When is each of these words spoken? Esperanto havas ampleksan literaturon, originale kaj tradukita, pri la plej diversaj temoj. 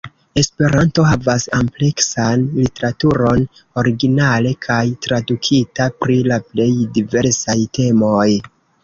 Esperanto 0.41 1.03
havas 1.07 1.43
ampleksan 1.57 2.45
literaturon, 2.59 3.43
originale 3.81 4.55
kaj 4.67 4.79
tradukita, 5.07 5.87
pri 6.05 6.17
la 6.33 6.41
plej 6.49 6.69
diversaj 6.97 7.57
temoj. 7.81 8.27